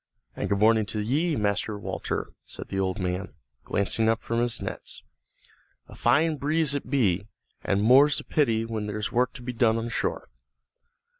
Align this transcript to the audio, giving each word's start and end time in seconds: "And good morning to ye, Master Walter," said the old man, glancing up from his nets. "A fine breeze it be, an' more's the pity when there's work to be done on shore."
"And 0.35 0.49
good 0.49 0.57
morning 0.57 0.87
to 0.87 0.99
ye, 0.99 1.35
Master 1.35 1.77
Walter," 1.77 2.31
said 2.47 2.69
the 2.69 2.79
old 2.79 2.99
man, 2.99 3.35
glancing 3.65 4.09
up 4.09 4.23
from 4.23 4.39
his 4.39 4.59
nets. 4.59 5.03
"A 5.87 5.93
fine 5.93 6.37
breeze 6.37 6.73
it 6.73 6.89
be, 6.89 7.27
an' 7.63 7.81
more's 7.81 8.17
the 8.17 8.23
pity 8.23 8.65
when 8.65 8.87
there's 8.87 9.11
work 9.11 9.31
to 9.33 9.43
be 9.43 9.53
done 9.53 9.77
on 9.77 9.89
shore." 9.89 10.29